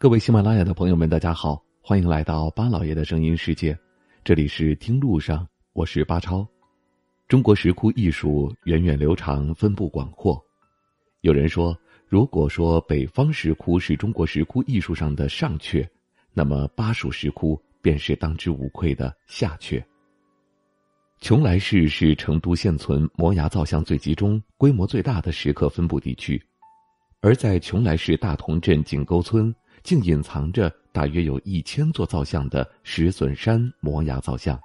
[0.00, 3.78] 各位喜马拉雅的朋友们，大家好，欢迎来到巴老爷的声音世界，
[4.24, 6.48] 这里是听路上，我是巴超。
[7.28, 10.42] 中国石窟艺术源远流长，分布广阔。
[11.20, 11.78] 有人说，
[12.08, 15.86] 如果说北方石窟是中国石窟艺术上的上阙，
[16.32, 19.84] 那么巴蜀石窟便是当之无愧的下阙。
[21.20, 26.42] 邛崃市是成都现存摩崖造像最集中、规模最大的石刻分布地区，
[27.20, 29.54] 而在邛崃市大同镇井沟村。
[29.82, 34.58] 竟隐藏着大约有一千座造像的石笋山摩崖造像。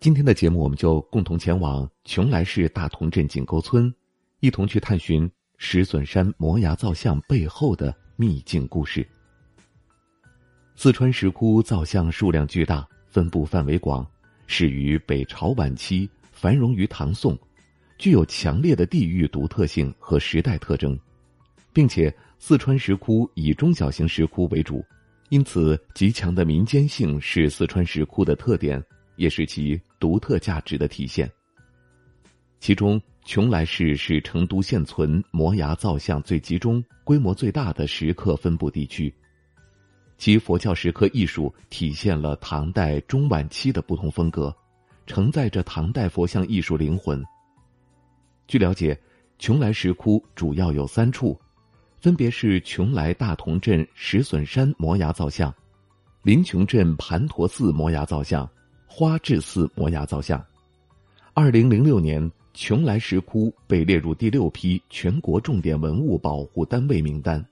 [0.00, 3.92] 今天的节目，我们就共同前往邛崃市大同镇井沟村，
[4.40, 9.06] 一同去探寻石笋山摩崖造像背后的秘境故事。
[10.76, 14.06] 四川石窟造像数量巨大，分布范围广，
[14.46, 17.36] 始于北朝晚期，繁荣于唐宋，
[17.98, 20.96] 具有强烈的地域独特性和时代特征，
[21.72, 22.14] 并且。
[22.40, 24.80] 四川石窟以中小型石窟为主，
[25.28, 28.80] 因此极强的民间性是四川石窟的特点，
[29.16, 31.28] 也是其独特价值的体现。
[32.60, 39.12] 其中，邛崃市是成都现存摩崖造像最集中、规模最大的石刻分布地区，
[40.16, 44.56] 其佛教石刻艺术体现了唐代中晚期的不同风格，
[45.06, 47.20] 承载着唐代佛像艺术灵魂。
[48.46, 48.96] 据了解，
[49.40, 51.36] 邛崃石窟主要有三处。
[52.00, 55.52] 分别是邛崃大同镇石笋山摩崖造像、
[56.22, 58.48] 临邛镇盘陀寺摩崖造像、
[58.86, 60.44] 花智寺摩崖造像。
[61.34, 62.22] 二零零六年，
[62.54, 67.44] 邛崃石窟被列入第六批全国重点文物保护单位名单。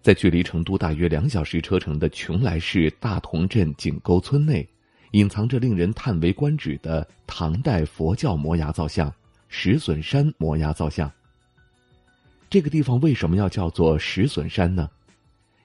[0.00, 4.68] 在距离成都大约两小时车程的邛崃市大同镇井沟村内，
[5.12, 9.12] 隐藏着令人叹为观止的唐代佛教摩崖造像——
[9.48, 11.08] 石笋山摩崖造像。
[12.52, 14.90] 这个地方为什么要叫做石笋山呢？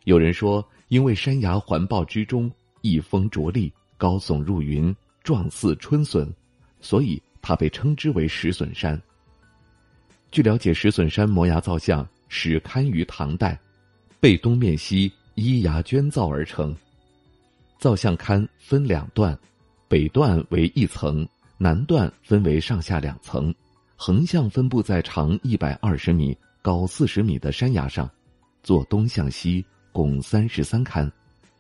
[0.06, 6.34] 有人说，因为山崖环抱之中，一峰着立，高耸入云，状似春笋，
[6.80, 8.98] 所以它被称之为石笋山。
[10.32, 13.60] 据了解，石笋山摩崖造像始刊于唐代，
[14.22, 16.74] 背东面西依崖捐造而成。
[17.78, 19.38] 造像龛分两段，
[19.90, 23.54] 北段为一层，南段分为上下两层，
[23.98, 26.34] 横向分布在长一百二十米。
[26.68, 28.12] 高四十米的山崖上，
[28.62, 31.10] 坐东向西，共三十三龛，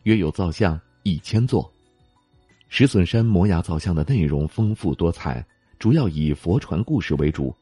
[0.03, 1.72] 约有造像一千座。
[2.68, 5.41] 石笋山摩崖造像的内容丰富多彩，
[5.79, 7.56] 主要以佛传故事为主。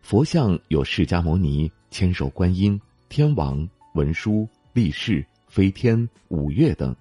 [0.00, 6.96] 佛像有释迦牟尼、千手观音、天王、文殊、力士、飞天、五岳等。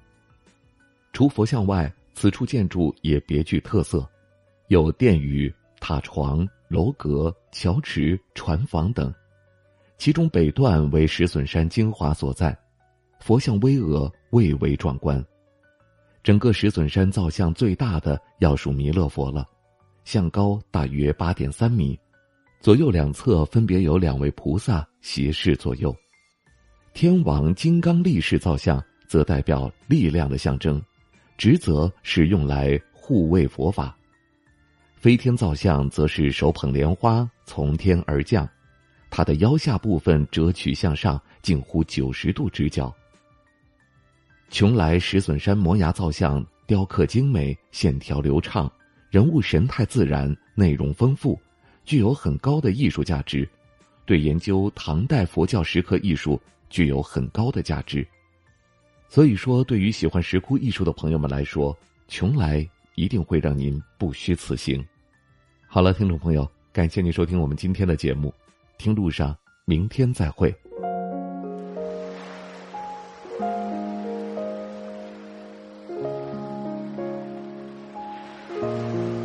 [1.13, 4.05] 除佛像外，此处建筑也别具特色，
[4.67, 5.49] 有殿宇、
[5.79, 9.09] 塔床、楼阁、桥池、船房等。
[10.01, 12.57] 其中北段为石笋山精华所在，
[13.19, 15.23] 佛像巍峨，蔚为壮观。
[16.23, 19.45] 整个石笋山造像最大的要数弥勒佛了，
[20.03, 21.95] 像高大约八点三米，
[22.61, 25.95] 左右两侧分别有两位菩萨斜视左右。
[26.95, 30.81] 天王金刚力士造像则代表力量的象征，
[31.37, 33.95] 职责是用来护卫佛法。
[34.95, 38.49] 飞天造像则是手捧莲花从天而降。
[39.11, 42.91] 它的腰下部分折曲向上，近乎九十度直角。
[44.49, 48.71] 邛崃石笋山摩崖造像雕刻精美，线条流畅，
[49.09, 51.37] 人物神态自然，内容丰富，
[51.83, 53.47] 具有很高的艺术价值，
[54.05, 58.07] 对研究唐代佛教石刻艺术具有很高的价值。
[59.09, 61.77] 所以说，对于喜欢石窟艺术的朋友们来说，
[62.09, 64.81] 邛崃一定会让您不虚此行。
[65.67, 68.33] 好了，听众朋友，感谢您收听我们今天的节目。
[68.81, 70.51] 听路上，明天再会。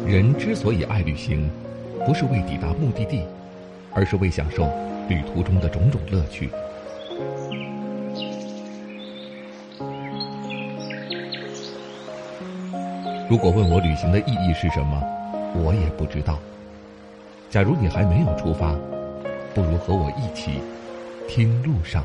[0.06, 1.50] 人之所以爱旅行，
[2.04, 3.22] 不是为抵达目的地，
[3.94, 4.68] 而是为享受
[5.08, 6.50] 旅途中的种种乐趣。
[13.30, 15.02] 如果问我旅行的意义是什么，
[15.54, 16.38] 我也不知道。
[17.48, 18.76] 假如你还没有出发。
[19.56, 20.62] 不如和我一起
[21.26, 22.04] 听路上。